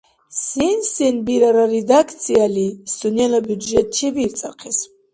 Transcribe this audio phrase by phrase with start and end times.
[0.47, 4.79] Сен-сен бирара редакцияли сунела бюджет чебирцӀахъес?